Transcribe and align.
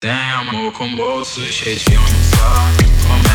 Tem 0.00 0.12
amor 0.12 0.72
com 0.74 0.94
bolso 0.94 1.40
cheio 1.52 1.76
de 1.76 1.98
onça 1.98 3.27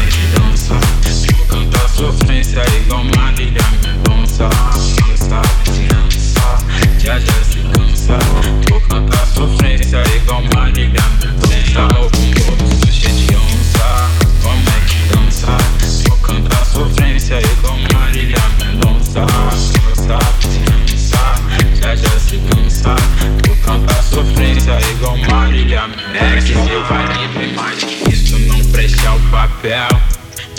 sofrência 24.64 24.92
igual 24.92 25.18
Marília 25.18 25.88
meu 25.88 26.84
vai 26.86 27.06
livre 27.18 27.54
mais 27.54 27.84
isso 28.12 28.38
não 28.40 28.60
preste 28.72 29.06
ao 29.06 29.20
papel. 29.32 29.88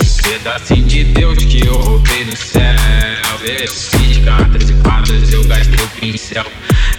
Um 0.01 0.23
pedacinho 0.23 0.87
de 0.87 1.05
Deus 1.05 1.39
que 1.45 1.67
eu 1.67 1.75
roubei 1.75 2.25
no 2.25 2.37
céu. 2.37 2.75
Eu 3.43 3.69
fiz 3.69 4.19
cartas 4.25 4.71
e 4.71 4.75
quadras, 4.75 5.33
eu 5.33 5.45
gastei 5.45 5.85
o 5.85 5.89
pincel. 5.89 6.45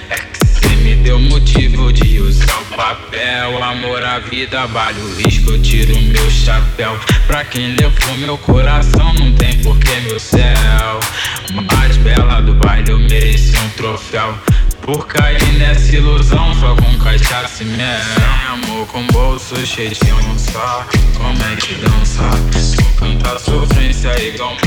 É 0.10 0.16
que 0.16 0.46
cê 0.46 0.68
me 0.78 0.96
deu 0.96 1.20
motivo 1.20 1.92
de 1.94 2.20
usar 2.20 2.60
o 2.62 2.76
papel. 2.76 3.64
Amor 3.64 4.04
à 4.04 4.20
vida, 4.20 4.66
vale 4.68 5.00
o 5.02 5.16
risco, 5.16 5.52
eu 5.52 5.62
tiro 5.62 6.00
meu 6.02 6.30
chapéu. 6.30 6.98
Pra 7.28 7.44
quem 7.44 7.76
levou 7.76 8.18
meu 8.18 8.38
coração, 8.38 9.14
não 9.14 9.32
tem 9.34 9.58
porquê 9.62 10.00
meu 10.08 10.20
céu. 10.20 11.00
Mais 11.72 11.98
bela 11.98 12.42
do 12.42 12.54
baile, 12.56 12.92
eu 12.92 13.00
mereci 13.00 13.58
um 13.58 13.70
troféu. 13.70 14.36
Por 14.82 15.08
cair 15.08 15.54
nessa 15.54 15.96
ilusão 15.96 16.45
e 17.16 17.66
mel 17.66 18.02
Sem 18.04 18.48
amor 18.48 18.88
com 18.88 19.08
bolso 19.08 19.56
cheio 19.66 19.92
de 19.92 20.12
onça 20.12 20.86
Como 21.16 21.44
é 21.44 21.56
que 21.56 21.76
dança? 21.76 22.22
Vou 22.82 23.10
cantar 23.10 23.40
sofrência 23.40 24.22
igual 24.22 24.58